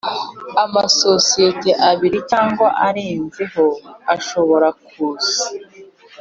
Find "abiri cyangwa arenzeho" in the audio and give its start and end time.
1.89-3.65